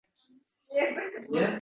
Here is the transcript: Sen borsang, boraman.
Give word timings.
Sen 0.61 0.95
borsang, 0.95 1.23
boraman. 1.29 1.49